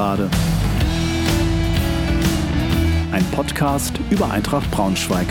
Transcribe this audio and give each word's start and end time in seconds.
Gegengerade. 0.00 0.30
Ein 3.12 3.24
Podcast 3.32 4.00
über 4.08 4.30
Eintracht 4.30 4.70
Braunschweig. 4.70 5.26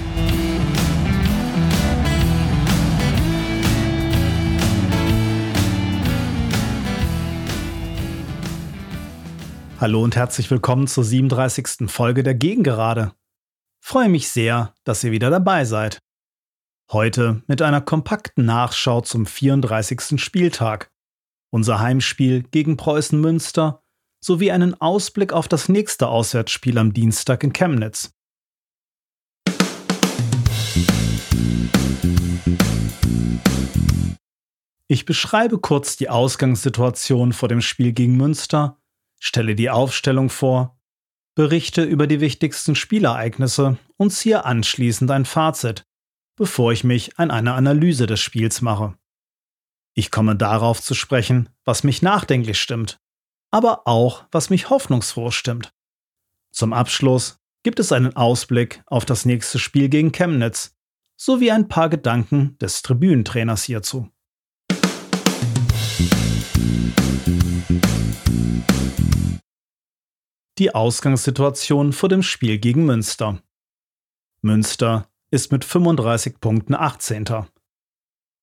Hallo 9.79 10.03
und 10.03 10.15
herzlich 10.15 10.51
willkommen 10.51 10.85
zur 10.85 11.03
37. 11.03 11.89
Folge 11.89 12.21
der 12.21 12.35
Gegengerade. 12.35 13.13
Freue 13.83 14.09
mich 14.09 14.29
sehr, 14.29 14.75
dass 14.83 15.03
ihr 15.03 15.11
wieder 15.11 15.31
dabei 15.31 15.65
seid. 15.65 15.97
Heute 16.91 17.41
mit 17.47 17.63
einer 17.63 17.81
kompakten 17.81 18.45
Nachschau 18.45 19.01
zum 19.01 19.25
34. 19.25 20.21
Spieltag, 20.21 20.91
unser 21.49 21.79
Heimspiel 21.79 22.43
gegen 22.43 22.77
Preußen 22.77 23.19
Münster 23.19 23.81
sowie 24.21 24.51
einen 24.51 24.79
Ausblick 24.79 25.33
auf 25.33 25.47
das 25.47 25.69
nächste 25.69 26.07
Auswärtsspiel 26.07 26.77
am 26.77 26.93
Dienstag 26.93 27.43
in 27.43 27.53
Chemnitz. 27.53 28.11
Ich 34.91 35.05
beschreibe 35.05 35.59
kurz 35.59 35.97
die 35.97 36.09
Ausgangssituation 36.09 37.31
vor 37.31 37.47
dem 37.47 37.61
Spiel 37.61 37.93
gegen 37.93 38.17
Münster, 38.17 38.81
stelle 39.19 39.53
die 39.53 39.69
Aufstellung 39.69 40.31
vor, 40.31 40.79
berichte 41.35 41.83
über 41.83 42.07
die 42.07 42.21
wichtigsten 42.21 42.75
Spielereignisse 42.75 43.77
und 43.97 44.09
ziehe 44.09 44.45
anschließend 44.45 45.11
ein 45.11 45.25
Fazit, 45.25 45.85
bevor 46.35 46.71
ich 46.71 46.83
mich 46.83 47.19
an 47.19 47.29
eine 47.29 47.53
Analyse 47.53 48.07
des 48.07 48.19
Spiels 48.19 48.61
mache. 48.61 48.97
Ich 49.93 50.09
komme 50.09 50.35
darauf 50.35 50.81
zu 50.81 50.95
sprechen, 50.95 51.49
was 51.65 51.83
mich 51.83 52.01
nachdenklich 52.01 52.59
stimmt, 52.59 52.99
aber 53.51 53.87
auch, 53.87 54.25
was 54.31 54.49
mich 54.49 54.69
hoffnungsfroh 54.69 55.31
stimmt. 55.31 55.73
Zum 56.51 56.73
Abschluss 56.73 57.39
gibt 57.63 57.79
es 57.79 57.91
einen 57.91 58.15
Ausblick 58.15 58.83
auf 58.85 59.05
das 59.05 59.25
nächste 59.25 59.59
Spiel 59.59 59.89
gegen 59.89 60.11
Chemnitz 60.11 60.75
sowie 61.17 61.51
ein 61.51 61.67
paar 61.67 61.89
Gedanken 61.89 62.57
des 62.59 62.81
Tribünentrainers 62.81 63.63
hierzu. 63.63 64.09
Die 70.57 70.75
Ausgangssituation 70.75 71.93
vor 71.93 72.09
dem 72.09 72.23
Spiel 72.23 72.59
gegen 72.59 72.85
Münster. 72.85 73.41
Münster 74.41 75.09
ist 75.31 75.51
mit 75.51 75.63
35 75.63 76.39
Punkten 76.39 76.75
18. 76.75 77.25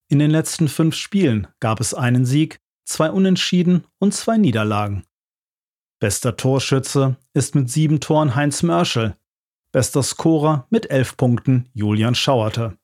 In 0.09 0.19
den 0.19 0.31
letzten 0.31 0.67
fünf 0.67 0.95
Spielen 0.95 1.47
gab 1.59 1.79
es 1.79 1.93
einen 1.93 2.25
Sieg, 2.25 2.59
zwei 2.87 3.11
Unentschieden 3.11 3.85
und 3.99 4.13
zwei 4.13 4.37
Niederlagen. 4.37 5.03
Bester 5.99 6.37
Torschütze 6.37 7.17
ist 7.33 7.53
mit 7.53 7.69
sieben 7.69 7.99
Toren 7.99 8.35
Heinz 8.35 8.63
Mörschel, 8.63 9.15
bester 9.71 10.03
Scorer 10.03 10.67
mit 10.69 10.89
elf 10.89 11.17
Punkten 11.17 11.69
Julian 11.73 12.15
Schauerte. 12.15 12.77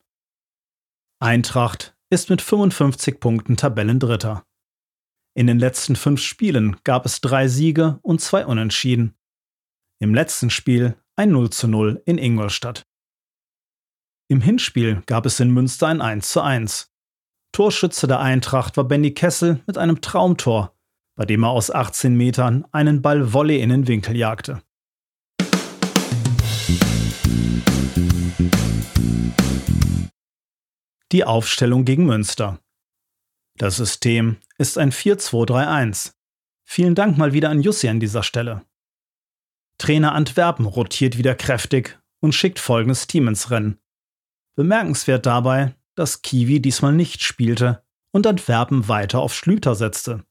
Eintracht 1.19 1.95
ist 2.09 2.29
mit 2.29 2.41
55 2.41 3.19
Punkten 3.19 3.55
Tabellendritter. 3.55 4.45
In 5.35 5.47
den 5.47 5.57
letzten 5.57 5.95
fünf 5.95 6.21
Spielen 6.21 6.77
gab 6.83 7.05
es 7.05 7.21
drei 7.21 7.47
Siege 7.47 7.99
und 8.01 8.21
zwei 8.21 8.45
Unentschieden. 8.45 9.15
Im 9.99 10.13
letzten 10.13 10.49
Spiel 10.49 10.95
ein 11.15 11.31
0 11.31 11.49
zu 11.51 11.67
0 11.67 12.03
in 12.05 12.17
Ingolstadt. 12.17 12.85
Im 14.27 14.41
Hinspiel 14.41 15.01
gab 15.05 15.25
es 15.25 15.39
in 15.39 15.51
Münster 15.51 15.87
ein 15.87 16.01
1 16.01 16.29
zu 16.29 16.41
1. 16.41 16.92
Torschütze 17.53 18.07
der 18.07 18.19
Eintracht 18.19 18.77
war 18.77 18.83
Benny 18.83 19.13
Kessel 19.13 19.61
mit 19.67 19.77
einem 19.77 20.01
Traumtor, 20.01 20.75
bei 21.15 21.23
dem 21.23 21.43
er 21.43 21.51
aus 21.51 21.69
18 21.69 22.15
Metern 22.15 22.65
einen 22.71 23.03
Ball 23.03 23.31
Volley 23.31 23.61
in 23.61 23.69
den 23.69 23.87
Winkel 23.87 24.17
jagte. 24.17 24.63
Die 31.11 31.23
Aufstellung 31.23 31.85
gegen 31.85 32.07
Münster. 32.07 32.59
Das 33.59 33.77
System 33.77 34.37
ist 34.57 34.79
ein 34.79 34.91
4-2-3-1. 34.91 36.13
Vielen 36.63 36.95
Dank 36.95 37.19
mal 37.19 37.33
wieder 37.33 37.51
an 37.51 37.61
Jussi 37.61 37.87
an 37.87 37.99
dieser 37.99 38.23
Stelle. 38.23 38.65
Trainer 39.77 40.13
Antwerpen 40.13 40.65
rotiert 40.65 41.19
wieder 41.19 41.35
kräftig 41.35 41.99
und 42.19 42.33
schickt 42.33 42.57
folgendes 42.57 43.05
Team 43.05 43.27
ins 43.27 43.51
Rennen. 43.51 43.77
Bemerkenswert 44.55 45.27
dabei, 45.27 45.75
dass 45.95 46.21
Kiwi 46.21 46.61
diesmal 46.61 46.93
nicht 46.93 47.23
spielte 47.23 47.83
und 48.11 48.27
Antwerpen 48.27 48.87
weiter 48.87 49.19
auf 49.19 49.33
Schlüter 49.33 49.75
setzte. 49.75 50.25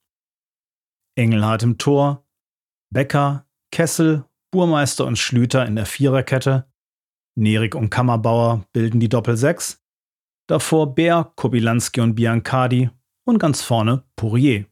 Engelhardt 1.16 1.62
im 1.62 1.78
Tor, 1.78 2.26
Becker, 2.90 3.46
Kessel, 3.70 4.24
Burmeister 4.50 5.06
und 5.06 5.18
Schlüter 5.18 5.66
in 5.66 5.76
der 5.76 5.86
Viererkette, 5.86 6.70
Nerik 7.34 7.74
und 7.74 7.90
Kammerbauer 7.90 8.66
bilden 8.72 9.00
die 9.00 9.08
Doppel-Sechs, 9.08 9.82
davor 10.46 10.94
Bär, 10.94 11.32
Kobilanski 11.36 12.00
und 12.00 12.14
Biancardi 12.14 12.90
und 13.24 13.38
ganz 13.38 13.62
vorne 13.62 14.04
Pourier. 14.16 14.66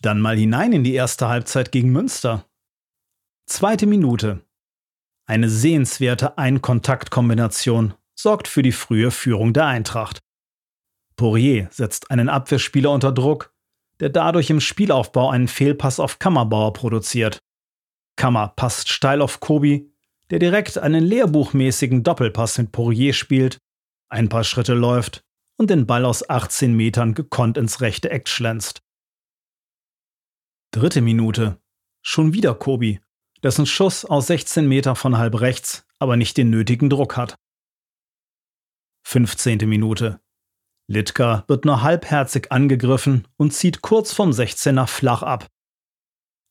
Dann 0.00 0.20
mal 0.20 0.36
hinein 0.36 0.72
in 0.72 0.84
die 0.84 0.94
erste 0.94 1.28
Halbzeit 1.28 1.72
gegen 1.72 1.90
Münster. 1.90 2.44
Zweite 3.46 3.86
Minute. 3.86 4.47
Eine 5.28 5.50
sehenswerte 5.50 6.38
Ein-Kontakt-Kombination 6.38 7.92
sorgt 8.18 8.48
für 8.48 8.62
die 8.62 8.72
frühe 8.72 9.10
Führung 9.10 9.52
der 9.52 9.66
Eintracht. 9.66 10.20
Poirier 11.16 11.68
setzt 11.70 12.10
einen 12.10 12.30
Abwehrspieler 12.30 12.90
unter 12.90 13.12
Druck, 13.12 13.52
der 14.00 14.08
dadurch 14.08 14.48
im 14.48 14.60
Spielaufbau 14.60 15.28
einen 15.28 15.48
Fehlpass 15.48 16.00
auf 16.00 16.18
Kammerbauer 16.18 16.72
produziert. 16.72 17.40
Kammer 18.16 18.54
passt 18.56 18.88
steil 18.88 19.20
auf 19.20 19.38
Kobi, 19.38 19.92
der 20.30 20.38
direkt 20.38 20.78
einen 20.78 21.04
lehrbuchmäßigen 21.04 22.02
Doppelpass 22.04 22.56
mit 22.56 22.72
Poirier 22.72 23.12
spielt, 23.12 23.58
ein 24.10 24.30
paar 24.30 24.44
Schritte 24.44 24.72
läuft 24.72 25.20
und 25.58 25.68
den 25.68 25.86
Ball 25.86 26.06
aus 26.06 26.28
18 26.28 26.72
Metern 26.72 27.12
gekonnt 27.12 27.58
ins 27.58 27.82
rechte 27.82 28.10
Eck 28.10 28.28
schlänzt. 28.28 28.80
Dritte 30.70 31.02
Minute. 31.02 31.60
Schon 32.02 32.32
wieder 32.32 32.54
Kobi, 32.54 33.00
dessen 33.42 33.66
Schuss 33.66 34.04
aus 34.04 34.26
16 34.28 34.66
Meter 34.66 34.94
von 34.94 35.18
halb 35.18 35.40
rechts 35.40 35.84
aber 35.98 36.16
nicht 36.16 36.36
den 36.36 36.50
nötigen 36.50 36.90
Druck 36.90 37.16
hat. 37.16 37.36
15. 39.04 39.68
Minute. 39.68 40.20
Litka 40.86 41.44
wird 41.48 41.64
nur 41.64 41.82
halbherzig 41.82 42.50
angegriffen 42.50 43.28
und 43.36 43.52
zieht 43.52 43.82
kurz 43.82 44.12
vom 44.12 44.30
16er 44.30 44.86
flach 44.86 45.22
ab. 45.22 45.48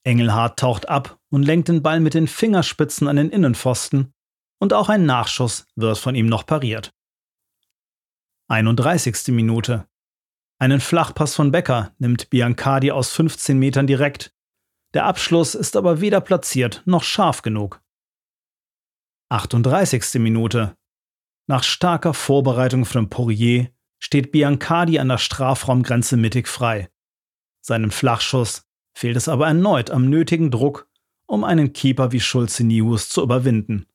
Engelhardt 0.04 0.60
taucht 0.60 0.90
ab 0.90 1.20
und 1.30 1.44
lenkt 1.44 1.70
den 1.70 1.82
Ball 1.82 2.00
mit 2.00 2.14
den 2.14 2.28
Fingerspitzen 2.28 3.08
an 3.08 3.16
den 3.16 3.30
Innenpfosten 3.30 4.14
und 4.60 4.74
auch 4.74 4.90
ein 4.90 5.06
Nachschuss 5.06 5.68
wird 5.76 5.98
von 5.98 6.16
ihm 6.16 6.28
noch 6.28 6.46
pariert. 6.46 6.94
31. 8.50 9.28
Minute. 9.30 9.88
Einen 10.60 10.80
Flachpass 10.80 11.36
von 11.36 11.52
Becker 11.52 11.94
nimmt 12.00 12.30
Biancardi 12.30 12.92
aus 12.92 13.12
15 13.12 13.60
Metern 13.60 13.86
direkt 13.88 14.34
der 14.94 15.06
Abschluss 15.06 15.56
ist 15.56 15.76
aber 15.76 16.02
weder 16.02 16.22
platziert 16.22 16.82
noch 16.86 17.04
scharf 17.04 17.42
genug. 17.42 17.82
38. 19.30 20.22
Minute. 20.22 20.78
Nach 21.48 21.64
starker 21.64 22.14
Vorbereitung 22.14 22.86
von 22.86 23.10
Poirier 23.10 23.70
steht 24.00 24.32
Biancardi 24.32 25.00
an 25.00 25.10
der 25.10 25.18
Strafraumgrenze 25.18 26.18
mittig 26.18 26.48
frei. 26.48 26.90
Seinem 27.62 27.92
Flachschuss 27.92 28.64
fehlt 28.98 29.18
es 29.18 29.28
aber 29.28 29.48
erneut 29.48 29.92
am 29.92 30.10
nötigen 30.10 30.52
Druck, 30.52 30.90
um 31.28 31.44
einen 31.44 31.74
Keeper 31.74 32.12
wie 32.12 32.20
Schulze 32.20 32.64
Nius 32.64 33.10
zu 33.10 33.22
überwinden. 33.22 33.86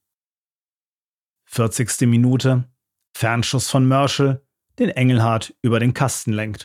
40. 1.46 2.02
Minute. 2.02 2.68
Fernschuss 3.14 3.70
von 3.70 3.86
Mörschel, 3.86 4.46
den 4.78 4.88
Engelhardt 4.88 5.54
über 5.62 5.80
den 5.80 5.94
Kasten 5.94 6.32
lenkt. 6.32 6.64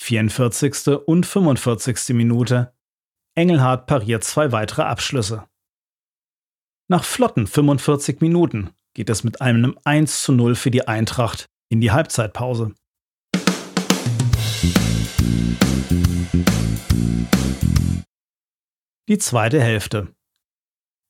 44. 0.00 0.88
und 1.06 1.26
45. 1.26 2.14
Minute. 2.14 2.74
Engelhardt 3.34 3.86
pariert 3.86 4.24
zwei 4.24 4.52
weitere 4.52 4.82
Abschlüsse. 4.82 5.46
Nach 6.88 7.04
flotten 7.04 7.46
45 7.46 8.20
Minuten 8.20 8.70
geht 8.94 9.08
es 9.10 9.22
mit 9.22 9.40
einem 9.40 9.78
1 9.84 10.22
zu 10.22 10.32
0 10.32 10.56
für 10.56 10.70
die 10.70 10.88
Eintracht 10.88 11.46
in 11.68 11.80
die 11.80 11.92
Halbzeitpause. 11.92 12.74
Die 19.08 19.18
zweite 19.18 19.60
Hälfte. 19.60 20.14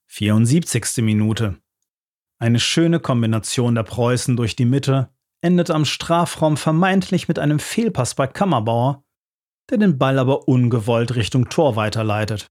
74. 0.08 0.98
Minute. 0.98 1.60
Eine 2.38 2.60
schöne 2.60 3.00
Kombination 3.00 3.74
der 3.74 3.82
Preußen 3.82 4.36
durch 4.36 4.56
die 4.56 4.64
Mitte 4.64 5.10
endet 5.40 5.70
am 5.70 5.84
Strafraum 5.84 6.56
vermeintlich 6.56 7.28
mit 7.28 7.38
einem 7.38 7.58
Fehlpass 7.58 8.14
bei 8.14 8.26
Kammerbauer, 8.26 9.04
der 9.70 9.78
den 9.78 9.98
Ball 9.98 10.18
aber 10.18 10.48
ungewollt 10.48 11.14
Richtung 11.14 11.48
Tor 11.48 11.76
weiterleitet. 11.76 12.50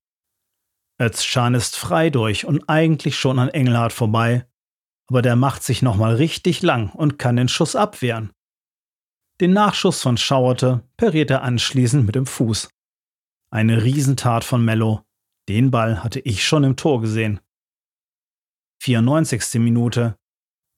Özcan 1.01 1.53
ist 1.53 1.77
frei 1.77 2.09
durch 2.09 2.45
und 2.45 2.67
eigentlich 2.67 3.17
schon 3.17 3.39
an 3.39 3.49
Engelhardt 3.49 3.93
vorbei, 3.93 4.45
aber 5.09 5.21
der 5.21 5.35
macht 5.35 5.63
sich 5.63 5.81
nochmal 5.81 6.15
richtig 6.15 6.61
lang 6.61 6.89
und 6.91 7.17
kann 7.17 7.35
den 7.35 7.47
Schuss 7.47 7.75
abwehren. 7.75 8.31
Den 9.41 9.53
Nachschuss 9.53 10.01
von 10.01 10.17
Schauerte 10.17 10.83
pariert 10.97 11.31
er 11.31 11.43
anschließend 11.43 12.05
mit 12.05 12.15
dem 12.15 12.25
Fuß. 12.25 12.69
Eine 13.51 13.83
Riesentat 13.83 14.43
von 14.43 14.63
Mello. 14.63 15.03
Den 15.47 15.71
Ball 15.71 16.03
hatte 16.03 16.19
ich 16.19 16.45
schon 16.45 16.63
im 16.63 16.75
Tor 16.75 17.01
gesehen. 17.01 17.39
94. 18.83 19.55
Minute. 19.55 20.15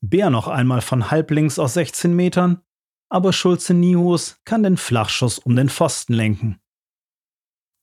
Bär 0.03 0.29
noch 0.29 0.47
einmal 0.47 0.81
von 0.81 1.11
halblinks 1.11 1.59
aus 1.59 1.73
16 1.73 2.15
Metern, 2.15 2.61
aber 3.11 3.33
Schulze 3.33 3.73
Nihus 3.73 4.39
kann 4.45 4.63
den 4.63 4.77
Flachschuss 4.77 5.37
um 5.37 5.55
den 5.55 5.69
Pfosten 5.69 6.13
lenken. 6.13 6.59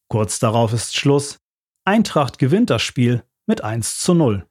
Kurz 0.09 0.39
darauf 0.39 0.73
ist 0.73 0.97
Schluss. 0.97 1.39
Eintracht 1.85 2.39
gewinnt 2.39 2.71
das 2.71 2.83
Spiel 2.83 3.23
mit 3.47 3.63
1 3.63 3.99
zu 3.99 4.15
0. 4.15 4.47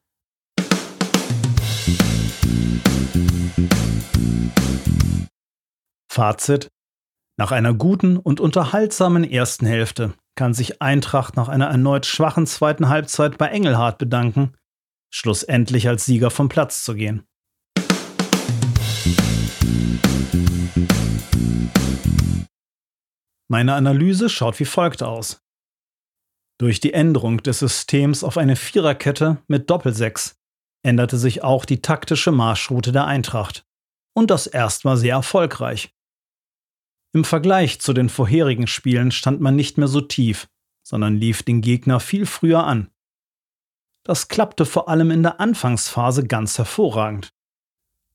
Fazit. 6.11 6.69
Nach 7.39 7.51
einer 7.51 7.73
guten 7.73 8.17
und 8.17 8.39
unterhaltsamen 8.39 9.23
ersten 9.23 9.65
Hälfte 9.65 10.13
kann 10.35 10.53
sich 10.53 10.81
Eintracht 10.81 11.35
nach 11.35 11.47
einer 11.47 11.67
erneut 11.67 12.05
schwachen 12.05 12.45
zweiten 12.45 12.89
Halbzeit 12.89 13.37
bei 13.39 13.47
Engelhardt 13.47 13.97
bedanken, 13.97 14.53
schlussendlich 15.11 15.87
als 15.87 16.05
Sieger 16.05 16.29
vom 16.29 16.49
Platz 16.49 16.83
zu 16.83 16.93
gehen. 16.93 17.27
Meine 23.49 23.75
Analyse 23.75 24.29
schaut 24.29 24.59
wie 24.59 24.65
folgt 24.65 25.03
aus. 25.03 25.41
Durch 26.59 26.79
die 26.79 26.93
Änderung 26.93 27.37
des 27.43 27.59
Systems 27.59 28.23
auf 28.23 28.37
eine 28.37 28.55
Viererkette 28.55 29.43
mit 29.47 29.69
Doppelsechs 29.69 30.39
änderte 30.83 31.17
sich 31.17 31.43
auch 31.43 31.65
die 31.65 31.81
taktische 31.81 32.31
Marschroute 32.31 32.91
der 32.91 33.05
Eintracht. 33.05 33.65
Und 34.13 34.31
das 34.31 34.47
erstmal 34.47 34.97
sehr 34.97 35.13
erfolgreich. 35.13 35.93
Im 37.13 37.23
Vergleich 37.23 37.79
zu 37.79 37.93
den 37.93 38.09
vorherigen 38.09 38.67
Spielen 38.67 39.11
stand 39.11 39.39
man 39.39 39.55
nicht 39.55 39.77
mehr 39.77 39.87
so 39.87 40.01
tief, 40.01 40.47
sondern 40.83 41.15
lief 41.15 41.43
den 41.43 41.61
Gegner 41.61 41.99
viel 41.99 42.25
früher 42.25 42.63
an. 42.63 42.89
Das 44.03 44.27
klappte 44.27 44.65
vor 44.65 44.89
allem 44.89 45.11
in 45.11 45.23
der 45.23 45.39
Anfangsphase 45.39 46.25
ganz 46.25 46.57
hervorragend. 46.57 47.33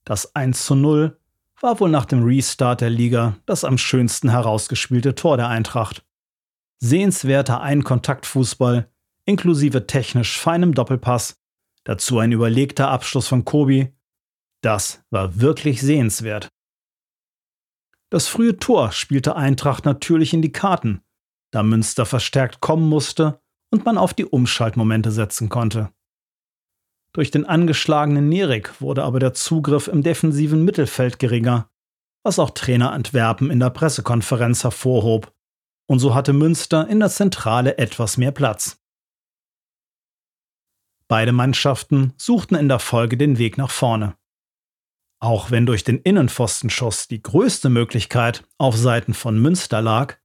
Das 0.03 0.35
1 0.35 0.65
zu 0.65 0.75
0 0.75 1.19
war 1.63 1.79
wohl 1.79 1.89
nach 1.89 2.05
dem 2.05 2.23
Restart 2.23 2.81
der 2.81 2.89
Liga 2.89 3.37
das 3.45 3.63
am 3.63 3.77
schönsten 3.77 4.29
herausgespielte 4.29 5.15
Tor 5.15 5.37
der 5.37 5.47
Eintracht 5.47 6.05
sehenswerter 6.83 7.61
Einkontaktfußball 7.61 8.91
inklusive 9.25 9.87
technisch 9.87 10.37
feinem 10.37 10.73
Doppelpass, 10.73 11.41
dazu 11.85 12.19
ein 12.19 12.33
überlegter 12.33 12.89
Abschluss 12.89 13.27
von 13.29 13.45
Kobi. 13.45 13.93
Das 14.61 15.01
war 15.09 15.39
wirklich 15.39 15.81
sehenswert. 15.81 16.49
Das 18.09 18.27
frühe 18.27 18.57
Tor 18.57 18.91
spielte 18.91 19.37
Eintracht 19.37 19.85
natürlich 19.85 20.33
in 20.33 20.41
die 20.41 20.51
Karten, 20.51 21.01
da 21.51 21.63
Münster 21.63 22.05
verstärkt 22.05 22.59
kommen 22.59 22.87
musste 22.87 23.41
und 23.71 23.85
man 23.85 23.97
auf 23.97 24.13
die 24.13 24.25
Umschaltmomente 24.25 25.11
setzen 25.11 25.47
konnte. 25.47 25.89
Durch 27.13 27.31
den 27.31 27.45
angeschlagenen 27.45 28.27
Nerik 28.27 28.81
wurde 28.81 29.03
aber 29.03 29.19
der 29.19 29.33
Zugriff 29.33 29.87
im 29.87 30.01
defensiven 30.03 30.65
Mittelfeld 30.65 31.19
geringer, 31.19 31.69
was 32.23 32.39
auch 32.39 32.49
Trainer 32.51 32.91
Antwerpen 32.91 33.51
in 33.51 33.59
der 33.59 33.69
Pressekonferenz 33.69 34.63
hervorhob 34.63 35.33
und 35.87 35.99
so 35.99 36.15
hatte 36.15 36.33
Münster 36.33 36.87
in 36.87 36.99
der 36.99 37.09
Zentrale 37.09 37.77
etwas 37.77 38.17
mehr 38.17 38.31
Platz. 38.31 38.79
Beide 41.07 41.31
Mannschaften 41.31 42.13
suchten 42.17 42.55
in 42.55 42.69
der 42.69 42.79
Folge 42.79 43.17
den 43.17 43.37
Weg 43.37 43.57
nach 43.57 43.69
vorne. 43.69 44.15
Auch 45.19 45.51
wenn 45.51 45.65
durch 45.65 45.83
den 45.83 45.99
Innenpfostenschuss 45.99 47.07
die 47.07 47.21
größte 47.21 47.69
Möglichkeit 47.69 48.43
auf 48.57 48.75
Seiten 48.75 49.13
von 49.13 49.39
Münster 49.39 49.81
lag, 49.81 50.17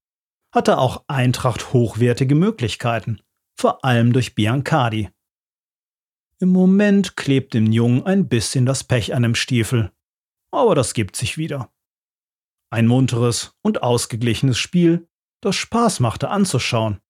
hatte 0.52 0.78
auch 0.78 1.04
Eintracht 1.08 1.72
hochwertige 1.72 2.34
Möglichkeiten, 2.34 3.20
vor 3.54 3.84
allem 3.84 4.12
durch 4.12 4.34
Biancardi. 4.34 5.10
Im 6.40 6.50
Moment 6.50 7.16
klebt 7.16 7.54
dem 7.54 7.72
Jungen 7.72 8.04
ein 8.06 8.28
bisschen 8.28 8.64
das 8.64 8.84
Pech 8.84 9.14
an 9.14 9.22
dem 9.22 9.34
Stiefel, 9.34 9.92
aber 10.50 10.74
das 10.74 10.94
gibt 10.94 11.16
sich 11.16 11.36
wieder. 11.36 11.72
Ein 12.70 12.86
munteres 12.86 13.56
und 13.62 13.82
ausgeglichenes 13.82 14.58
Spiel, 14.58 15.08
das 15.40 15.56
Spaß 15.56 16.00
machte 16.00 16.28
anzuschauen. 16.28 17.00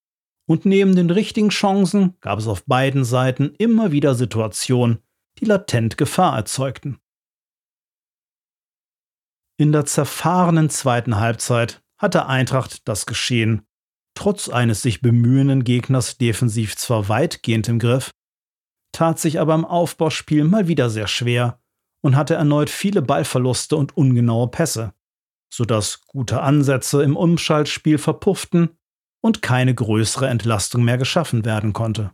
Und 0.47 0.65
neben 0.65 0.97
den 0.97 1.11
richtigen 1.11 1.51
Chancen 1.51 2.17
gab 2.21 2.39
es 2.39 2.47
auf 2.47 2.65
beiden 2.65 3.05
Seiten 3.05 3.55
immer 3.59 3.93
wieder 3.93 4.15
Situationen, 4.15 5.03
die 5.39 5.45
latent 5.45 5.99
Gefahr 5.99 6.37
erzeugten. 6.37 6.99
In 9.59 9.73
der 9.73 9.85
zerfahrenen 9.85 10.71
zweiten 10.71 11.17
Halbzeit 11.17 11.83
hatte 11.99 12.27
Eintracht 12.27 12.89
das 12.89 13.05
Geschehen 13.05 13.69
trotz 14.19 14.49
eines 14.49 14.83
sich 14.83 15.01
bemühenden 15.01 15.63
Gegners 15.63 16.19
defensiv 16.19 16.75
zwar 16.75 17.09
weitgehend 17.09 17.69
im 17.69 17.79
Griff, 17.79 18.11
tat 18.99 19.19
sich 19.19 19.41
aber 19.41 19.55
im 19.55 19.65
Aufbauspiel 19.65 20.45
mal 20.45 20.69
wieder 20.69 20.91
sehr 20.91 21.07
schwer 21.07 21.61
und 22.01 22.17
hatte 22.17 22.35
erneut 22.35 22.71
viele 22.71 23.03
Ballverluste 23.03 23.77
und 23.77 23.97
ungenaue 23.97 24.49
Pässe 24.49 24.93
sodass 25.51 26.03
gute 26.07 26.41
Ansätze 26.41 27.03
im 27.03 27.17
Umschaltspiel 27.17 27.99
verpufften 27.99 28.71
und 29.21 29.43
keine 29.43 29.75
größere 29.75 30.29
Entlastung 30.29 30.85
mehr 30.85 30.99
geschaffen 30.99 31.45
werden 31.45 31.73
konnte. 31.73 32.13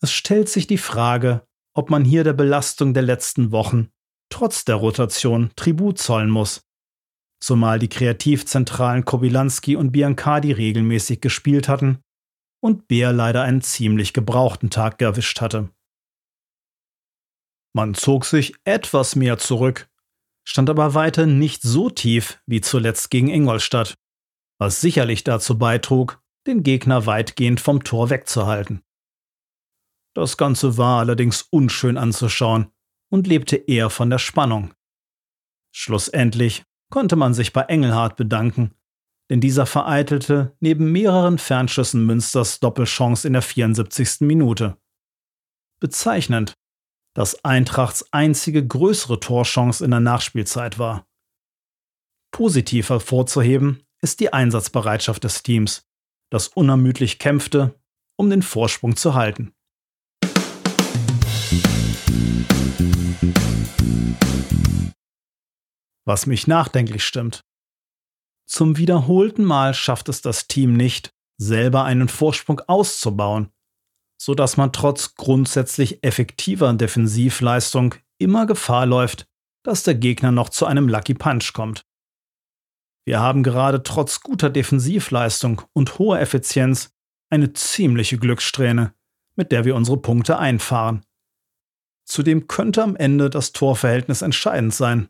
Es 0.00 0.12
stellt 0.12 0.48
sich 0.48 0.66
die 0.66 0.78
Frage, 0.78 1.46
ob 1.74 1.90
man 1.90 2.04
hier 2.04 2.24
der 2.24 2.32
Belastung 2.32 2.94
der 2.94 3.02
letzten 3.02 3.52
Wochen 3.52 3.90
trotz 4.28 4.64
der 4.64 4.76
Rotation 4.76 5.50
Tribut 5.56 5.98
zollen 5.98 6.30
muss, 6.30 6.62
zumal 7.40 7.78
die 7.78 7.88
Kreativzentralen 7.88 9.04
Kobilanski 9.04 9.76
und 9.76 9.92
Biancardi 9.92 10.52
regelmäßig 10.52 11.20
gespielt 11.20 11.68
hatten 11.68 11.98
und 12.66 12.88
Bär 12.88 13.12
leider 13.12 13.42
einen 13.42 13.62
ziemlich 13.62 14.12
gebrauchten 14.12 14.70
Tag 14.70 15.00
erwischt 15.00 15.40
hatte. 15.40 15.70
Man 17.72 17.94
zog 17.94 18.24
sich 18.24 18.54
etwas 18.64 19.16
mehr 19.16 19.38
zurück, 19.38 19.88
stand 20.44 20.68
aber 20.68 20.94
weiter 20.94 21.26
nicht 21.26 21.62
so 21.62 21.90
tief 21.90 22.42
wie 22.46 22.60
zuletzt 22.60 23.10
gegen 23.10 23.28
Ingolstadt, 23.28 23.94
was 24.58 24.80
sicherlich 24.80 25.24
dazu 25.24 25.58
beitrug, 25.58 26.20
den 26.46 26.62
Gegner 26.62 27.06
weitgehend 27.06 27.60
vom 27.60 27.84
Tor 27.84 28.10
wegzuhalten. 28.10 28.82
Das 30.14 30.36
Ganze 30.36 30.76
war 30.76 30.98
allerdings 30.98 31.42
unschön 31.42 31.96
anzuschauen 31.96 32.72
und 33.10 33.26
lebte 33.26 33.56
eher 33.56 33.90
von 33.90 34.10
der 34.10 34.18
Spannung. 34.18 34.74
Schlussendlich 35.72 36.64
konnte 36.90 37.16
man 37.16 37.34
sich 37.34 37.52
bei 37.52 37.62
Engelhardt 37.62 38.16
bedanken, 38.16 38.74
denn 39.30 39.40
dieser 39.40 39.66
vereitelte 39.66 40.56
neben 40.60 40.92
mehreren 40.92 41.38
Fernschüssen 41.38 42.04
Münsters 42.06 42.60
Doppelchance 42.60 43.26
in 43.26 43.32
der 43.32 43.42
74. 43.42 44.20
Minute. 44.20 44.76
Bezeichnend, 45.80 46.54
das 47.14 47.44
Eintrachts 47.44 48.12
einzige 48.12 48.66
größere 48.66 49.20
Torchance 49.20 49.84
in 49.84 49.90
der 49.90 50.00
Nachspielzeit 50.00 50.78
war. 50.78 51.06
Positiv 52.30 52.90
hervorzuheben 52.90 53.82
ist 54.02 54.20
die 54.20 54.32
Einsatzbereitschaft 54.32 55.24
des 55.24 55.42
Teams, 55.42 55.86
das 56.30 56.48
unermüdlich 56.48 57.18
kämpfte, 57.18 57.80
um 58.16 58.30
den 58.30 58.42
Vorsprung 58.42 58.96
zu 58.96 59.14
halten. 59.14 59.52
Was 66.04 66.26
mich 66.26 66.46
nachdenklich 66.46 67.04
stimmt. 67.04 67.42
Zum 68.46 68.76
wiederholten 68.78 69.44
Mal 69.44 69.74
schafft 69.74 70.08
es 70.08 70.22
das 70.22 70.46
Team 70.46 70.74
nicht, 70.74 71.12
selber 71.36 71.84
einen 71.84 72.08
Vorsprung 72.08 72.60
auszubauen 72.60 73.50
so 74.18 74.34
dass 74.34 74.56
man 74.56 74.72
trotz 74.72 75.14
grundsätzlich 75.14 76.02
effektiver 76.02 76.72
Defensivleistung 76.72 77.94
immer 78.18 78.46
Gefahr 78.46 78.86
läuft, 78.86 79.28
dass 79.62 79.82
der 79.82 79.94
Gegner 79.94 80.32
noch 80.32 80.48
zu 80.48 80.66
einem 80.66 80.88
Lucky 80.88 81.14
Punch 81.14 81.52
kommt. 81.52 81.84
Wir 83.04 83.20
haben 83.20 83.42
gerade 83.42 83.82
trotz 83.82 84.20
guter 84.20 84.50
Defensivleistung 84.50 85.62
und 85.72 85.98
hoher 85.98 86.20
Effizienz 86.20 86.92
eine 87.30 87.52
ziemliche 87.52 88.18
Glückssträhne, 88.18 88.94
mit 89.36 89.52
der 89.52 89.64
wir 89.64 89.76
unsere 89.76 89.98
Punkte 89.98 90.38
einfahren. 90.38 91.04
Zudem 92.04 92.48
könnte 92.48 92.82
am 92.82 92.96
Ende 92.96 93.30
das 93.30 93.52
Torverhältnis 93.52 94.22
entscheidend 94.22 94.74
sein. 94.74 95.08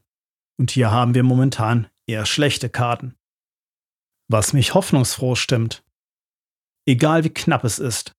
Und 0.59 0.71
hier 0.71 0.91
haben 0.91 1.15
wir 1.15 1.23
momentan 1.23 1.89
eher 2.07 2.25
schlechte 2.25 2.71
Karten. 2.71 3.16
Was 4.29 4.53
mich 4.53 4.75
hoffnungsfroh 4.75 5.37
stimmt. 5.37 5.85
Egal 6.85 7.25
wie 7.25 7.31
knapp 7.31 7.65
es 7.65 7.79
ist, 7.79 8.13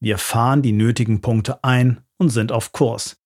wir 0.00 0.18
fahren 0.18 0.60
die 0.60 0.72
nötigen 0.72 1.20
Punkte 1.22 1.64
ein 1.64 2.04
und 2.18 2.28
sind 2.28 2.52
auf 2.52 2.72
Kurs. 2.72 3.16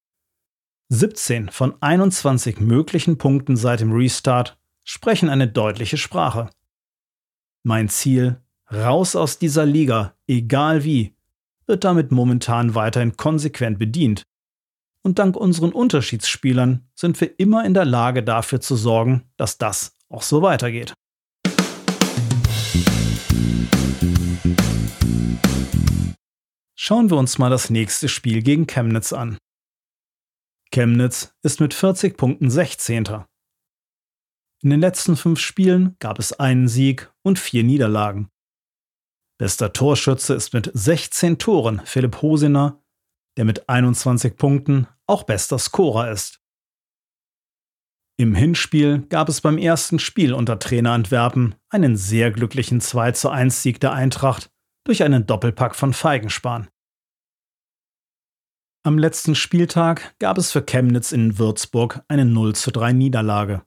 17 0.89 1.49
von 1.49 1.75
21 1.81 2.59
möglichen 2.59 3.17
Punkten 3.17 3.57
seit 3.57 3.81
dem 3.81 3.91
Restart 3.91 4.57
sprechen 4.83 5.29
eine 5.29 5.47
deutliche 5.47 5.97
Sprache. 5.97 6.49
Mein 7.63 7.89
Ziel, 7.89 8.41
raus 8.71 9.15
aus 9.15 9.37
dieser 9.37 9.65
Liga, 9.65 10.15
egal 10.25 10.83
wie, 10.83 11.15
wird 11.67 11.83
damit 11.83 12.11
momentan 12.11 12.73
weiterhin 12.73 13.17
konsequent 13.17 13.77
bedient. 13.77 14.23
Und 15.03 15.19
dank 15.19 15.35
unseren 15.35 15.71
Unterschiedsspielern 15.71 16.87
sind 16.95 17.19
wir 17.21 17.39
immer 17.39 17.65
in 17.65 17.73
der 17.73 17.85
Lage 17.85 18.23
dafür 18.23 18.61
zu 18.61 18.75
sorgen, 18.75 19.29
dass 19.37 19.57
das 19.57 19.97
auch 20.09 20.23
so 20.23 20.41
weitergeht. 20.41 20.93
Schauen 26.75 27.09
wir 27.09 27.17
uns 27.17 27.37
mal 27.37 27.49
das 27.49 27.69
nächste 27.69 28.09
Spiel 28.09 28.41
gegen 28.41 28.65
Chemnitz 28.65 29.13
an. 29.13 29.37
Chemnitz 30.71 31.35
ist 31.43 31.59
mit 31.59 31.73
40 31.73 32.17
Punkten 32.17 32.49
16. 32.49 33.25
In 34.61 34.69
den 34.71 34.79
letzten 34.79 35.15
fünf 35.15 35.39
Spielen 35.39 35.95
gab 35.99 36.19
es 36.19 36.33
einen 36.33 36.67
Sieg 36.67 37.13
und 37.21 37.39
vier 37.39 37.63
Niederlagen. 37.63 38.29
Bester 39.37 39.71
Torschütze 39.71 40.33
ist 40.33 40.53
mit 40.53 40.69
16 40.73 41.37
Toren 41.37 41.81
Philipp 41.85 42.21
Hosiner, 42.21 42.83
der 43.37 43.45
mit 43.45 43.69
21 43.69 44.35
Punkten 44.35 44.87
auch 45.05 45.23
bester 45.23 45.59
Scorer 45.59 46.11
ist. 46.11 46.41
Im 48.19 48.35
Hinspiel 48.35 49.05
gab 49.07 49.29
es 49.29 49.39
beim 49.39 49.57
ersten 49.57 49.97
Spiel 49.97 50.33
unter 50.33 50.59
Trainer 50.59 50.91
Antwerpen 50.91 51.55
einen 51.69 51.95
sehr 51.95 52.31
glücklichen 52.31 52.81
2 52.81 53.13
zu 53.13 53.29
1 53.29 53.63
Sieg 53.63 53.79
der 53.79 53.93
Eintracht 53.93 54.51
durch 54.83 55.03
einen 55.03 55.25
Doppelpack 55.25 55.73
von 55.73 55.93
Feigenspan. 55.93 56.67
Am 58.83 58.97
letzten 58.97 59.35
Spieltag 59.35 60.15
gab 60.19 60.37
es 60.37 60.51
für 60.51 60.61
Chemnitz 60.61 61.13
in 61.13 61.39
Würzburg 61.39 62.03
eine 62.09 62.25
0 62.25 62.55
zu 62.55 62.71
3 62.71 62.91
Niederlage. 62.91 63.61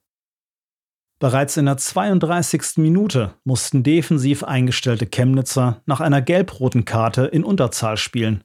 Bereits 1.19 1.57
in 1.57 1.65
der 1.65 1.79
32. 1.79 2.77
Minute 2.77 3.35
mussten 3.45 3.83
defensiv 3.83 4.45
eingestellte 4.45 5.07
Chemnitzer 5.07 5.81
nach 5.87 6.01
einer 6.01 6.21
gelb-roten 6.21 6.85
Karte 6.85 7.25
in 7.25 7.43
Unterzahl 7.43 7.97
spielen. 7.97 8.45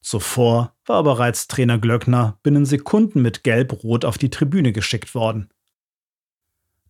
Zuvor 0.00 0.74
war 0.86 1.02
bereits 1.02 1.48
Trainer 1.48 1.78
Glöckner 1.78 2.38
binnen 2.42 2.64
Sekunden 2.64 3.20
mit 3.20 3.44
Gelb-Rot 3.44 4.04
auf 4.04 4.18
die 4.18 4.30
Tribüne 4.30 4.72
geschickt 4.72 5.14
worden. 5.14 5.50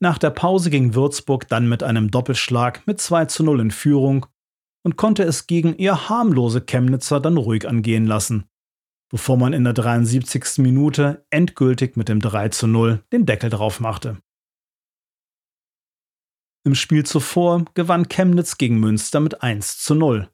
Nach 0.01 0.19
der 0.19 0.31
Pause 0.31 0.71
ging 0.71 0.95
Würzburg 0.95 1.49
dann 1.49 1.69
mit 1.69 1.83
einem 1.83 2.11
Doppelschlag 2.11 2.87
mit 2.87 3.01
2 3.01 3.25
zu 3.25 3.43
0 3.43 3.61
in 3.61 3.71
Führung 3.71 4.27
und 4.83 4.97
konnte 4.97 5.25
es 5.25 5.47
gegen 5.47 5.75
eher 5.75 6.09
harmlose 6.09 6.61
Chemnitzer 6.61 7.21
dann 7.21 7.37
ruhig 7.37 7.67
angehen 7.67 8.07
lassen, 8.07 8.45
bevor 9.09 9.37
man 9.37 9.53
in 9.53 9.65
der 9.65 9.73
73. 9.73 10.59
Minute 10.59 11.27
endgültig 11.31 11.97
mit 11.97 12.09
dem 12.09 12.21
3 12.21 12.51
zu 12.51 12.69
0 12.69 13.03
den 13.13 13.27
Deckel 13.27 13.51
drauf 13.51 13.81
machte. 13.81 14.19
Im 16.65 16.75
Spiel 16.75 17.05
zuvor 17.05 17.65
gewann 17.75 18.09
Chemnitz 18.09 18.59
gegen 18.59 18.79
Münster 18.79 19.21
mit 19.21 19.43
1 19.43 19.79
zu 19.79 19.95
0. 19.95 20.29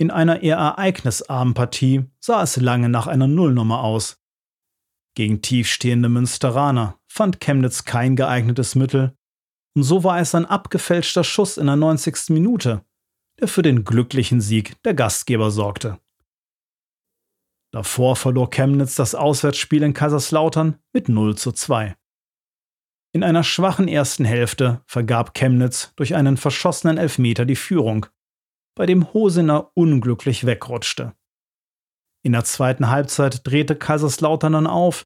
In 0.00 0.10
einer 0.10 0.42
eher 0.42 0.56
ereignisarmen 0.56 1.52
Partie 1.52 2.06
sah 2.20 2.42
es 2.42 2.56
lange 2.56 2.88
nach 2.88 3.06
einer 3.06 3.26
Nullnummer 3.26 3.84
aus. 3.84 4.18
Gegen 5.14 5.42
tiefstehende 5.42 6.08
Münsteraner 6.08 6.98
fand 7.06 7.38
Chemnitz 7.38 7.84
kein 7.84 8.16
geeignetes 8.16 8.74
Mittel, 8.74 9.14
und 9.76 9.82
so 9.82 10.02
war 10.02 10.18
es 10.18 10.34
ein 10.34 10.46
abgefälschter 10.46 11.22
Schuss 11.22 11.58
in 11.58 11.66
der 11.66 11.76
90. 11.76 12.30
Minute, 12.30 12.82
der 13.40 13.48
für 13.48 13.60
den 13.60 13.84
glücklichen 13.84 14.40
Sieg 14.40 14.82
der 14.84 14.94
Gastgeber 14.94 15.50
sorgte. 15.50 16.00
Davor 17.70 18.16
verlor 18.16 18.48
Chemnitz 18.48 18.94
das 18.94 19.14
Auswärtsspiel 19.14 19.82
in 19.82 19.92
Kaiserslautern 19.92 20.78
mit 20.94 21.10
0 21.10 21.36
zu 21.36 21.52
2. 21.52 21.94
In 23.12 23.22
einer 23.22 23.44
schwachen 23.44 23.86
ersten 23.86 24.24
Hälfte 24.24 24.80
vergab 24.86 25.34
Chemnitz 25.34 25.92
durch 25.96 26.14
einen 26.14 26.38
verschossenen 26.38 26.96
Elfmeter 26.96 27.44
die 27.44 27.54
Führung, 27.54 28.06
bei 28.74 28.86
dem 28.86 29.12
Hosener 29.12 29.70
unglücklich 29.74 30.46
wegrutschte. 30.46 31.14
In 32.22 32.32
der 32.32 32.44
zweiten 32.44 32.90
Halbzeit 32.90 33.46
drehte 33.46 33.76
Kaiserslautern 33.76 34.52
dann 34.52 34.66
auf, 34.66 35.04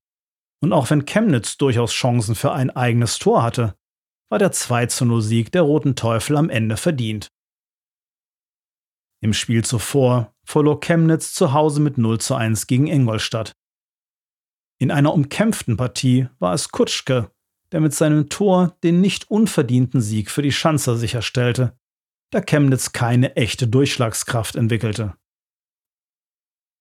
und 0.61 0.73
auch 0.73 0.91
wenn 0.91 1.05
Chemnitz 1.05 1.57
durchaus 1.59 1.93
Chancen 1.93 2.35
für 2.35 2.53
ein 2.53 2.71
eigenes 2.71 3.19
Tor 3.19 3.43
hatte, 3.43 3.77
war 4.31 4.39
der 4.39 4.53
2 4.53 4.89
0 5.05 5.23
Sieg 5.23 5.53
der 5.53 5.63
Roten 5.63 5.95
Teufel 5.95 6.37
am 6.37 6.51
Ende 6.51 6.77
verdient. 6.77 7.31
Im 9.21 9.33
Spiel 9.33 9.65
zuvor 9.65 10.35
verlor 10.45 10.81
Chemnitz 10.81 11.33
zu 11.33 11.53
Hause 11.53 11.81
mit 11.81 11.99
0 11.99 12.19
zu 12.21 12.35
1 12.35 12.67
gegen 12.67 12.87
Ingolstadt. 12.87 13.53
In 14.79 14.91
einer 14.91 15.15
umkämpften 15.15 15.77
Partie 15.77 16.29
war 16.39 16.53
es 16.53 16.71
Kutschke, 16.71 17.31
der 17.73 17.81
mit 17.81 17.95
seinem 17.95 18.29
Tor 18.29 18.77
den 18.83 19.01
nicht 19.01 19.31
unverdienten 19.31 20.01
Sieg 20.01 20.31
für 20.31 20.43
die 20.43 20.53
Schanzer 20.53 20.97
sicherstellte, 20.97 21.79
da 22.35 22.41
Chemnitz 22.41 22.91
keine 22.91 23.37
echte 23.37 23.69
Durchschlagskraft 23.69 24.57
entwickelte. 24.57 25.15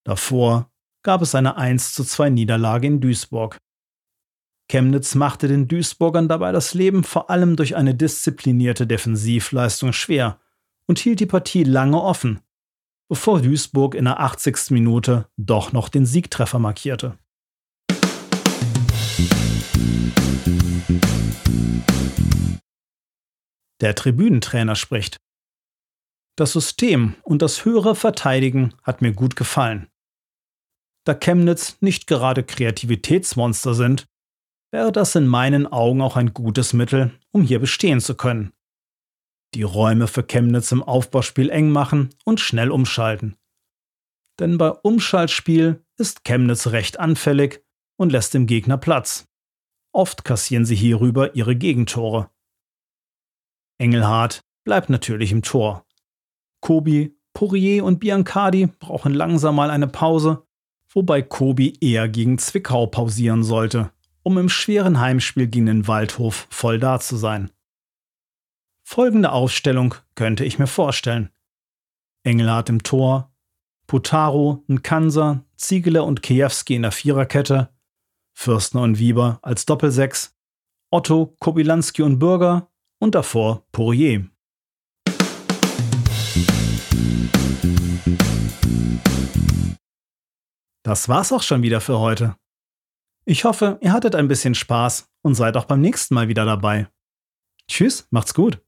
Davor 0.04 0.72
gab 1.04 1.22
es 1.22 1.36
eine 1.36 1.58
1 1.58 1.94
zu 1.94 2.04
2 2.04 2.32
Niederlage 2.32 2.88
in 2.88 3.00
Duisburg. 3.00 3.60
Chemnitz 4.68 5.14
machte 5.14 5.48
den 5.48 5.68
Duisburgern 5.68 6.28
dabei 6.28 6.52
das 6.52 6.74
Leben 6.74 7.04
vor 7.04 7.30
allem 7.30 7.56
durch 7.56 7.76
eine 7.76 7.94
disziplinierte 7.94 8.88
Defensivleistung 8.88 9.94
schwer 9.94 10.40
und 10.88 10.98
hielt 10.98 11.20
die 11.20 11.28
Partie 11.28 11.64
lange 11.64 12.02
offen, 12.02 12.40
bevor 13.08 13.40
Duisburg 13.40 13.94
in 13.94 14.06
der 14.06 14.20
80. 14.20 14.72
Minute 14.72 15.30
doch 15.38 15.72
noch 15.72 15.88
den 15.88 16.08
Siegtreffer 16.08 16.58
markierte. 16.58 17.20
Der 23.82 23.94
Tribünentrainer 23.94 24.76
spricht. 24.76 25.20
Das 26.36 26.54
System 26.54 27.16
und 27.24 27.42
das 27.42 27.66
höhere 27.66 27.96
Verteidigen 27.96 28.74
hat 28.84 29.02
mir 29.02 29.14
gut 29.14 29.36
gefallen. 29.36 29.88
Da 31.06 31.14
Chemnitz 31.14 31.78
nicht 31.82 32.08
gerade 32.08 32.44
Kreativitätsmonster 32.44 33.74
sind, 33.74 34.08
wäre 34.72 34.92
das 34.92 35.16
in 35.16 35.28
meinen 35.28 35.68
Augen 35.68 36.02
auch 36.02 36.16
ein 36.16 36.34
gutes 36.34 36.74
Mittel, 36.74 37.12
um 37.32 37.44
hier 37.44 37.60
bestehen 37.60 38.00
zu 38.00 38.16
können 38.16 38.54
die 39.54 39.64
Räume 39.64 40.08
für 40.08 40.24
Chemnitz 40.24 40.72
im 40.72 40.84
Aufbauspiel 40.84 41.50
eng 41.50 41.70
machen 41.70 42.10
und 42.26 42.40
schnell 42.40 42.72
umschalten. 42.72 43.38
Denn 44.40 44.58
bei 44.58 44.70
Umschaltspiel 44.70 45.86
ist 45.98 46.24
Chemnitz 46.24 46.68
recht 46.68 47.00
anfällig 47.00 47.64
und 47.98 48.12
lässt 48.12 48.34
dem 48.34 48.48
Gegner 48.48 48.78
Platz. 48.78 49.28
Oft 49.92 50.26
kassieren 50.26 50.66
sie 50.66 50.76
hierüber 50.76 51.36
ihre 51.36 51.56
Gegentore. 51.56 52.32
Engelhardt 53.78 54.42
bleibt 54.64 54.90
natürlich 54.90 55.32
im 55.32 55.44
Tor. 55.44 55.86
Kobi, 56.64 57.14
Poirier 57.34 57.84
und 57.84 58.00
Biancardi 58.00 58.68
brauchen 58.80 59.14
langsam 59.14 59.58
mal 59.58 59.70
eine 59.70 59.90
Pause, 59.90 60.48
wobei 60.94 61.22
Kobi 61.22 61.78
eher 61.82 62.08
gegen 62.08 62.38
Zwickau 62.38 62.88
pausieren 62.88 63.44
sollte, 63.44 63.92
um 64.24 64.38
im 64.38 64.48
schweren 64.48 65.02
Heimspiel 65.02 65.48
gegen 65.48 65.66
den 65.66 65.90
Waldhof 65.90 66.48
voll 66.50 66.80
da 66.80 67.02
zu 67.02 67.18
sein. 67.18 67.52
Folgende 68.82 69.34
Aufstellung 69.34 69.96
könnte 70.16 70.46
ich 70.46 70.58
mir 70.58 70.68
vorstellen. 70.68 71.32
Engelhardt 72.24 72.70
im 72.70 72.82
Tor, 72.82 73.36
Putaro, 73.86 74.64
Nkansa, 74.70 75.44
Ziegler 75.58 76.06
und 76.06 76.24
Kiewski 76.24 76.76
in 76.76 76.84
der 76.84 76.94
Viererkette, 76.94 77.74
Fürstner 78.32 78.84
und 78.84 79.00
Wieber 79.00 79.40
als 79.42 79.66
Doppelsechs, 79.66 80.34
Otto, 80.92 81.36
Kobilanski 81.42 82.04
und 82.04 82.20
Bürger 82.20 82.72
und 83.00 83.16
davor 83.16 83.66
Poirier. 83.74 84.30
Das 90.84 91.10
war's 91.10 91.32
auch 91.32 91.44
schon 91.44 91.62
wieder 91.64 91.82
für 91.82 92.00
heute. 92.00 92.36
Ich 93.26 93.46
hoffe, 93.46 93.78
ihr 93.82 93.94
hattet 93.94 94.16
ein 94.16 94.28
bisschen 94.28 94.56
Spaß 94.56 95.10
und 95.22 95.36
seid 95.36 95.58
auch 95.58 95.66
beim 95.66 95.82
nächsten 95.82 96.14
Mal 96.14 96.28
wieder 96.28 96.46
dabei. 96.46 96.88
Tschüss, 97.68 98.08
macht's 98.12 98.34
gut. 98.34 98.63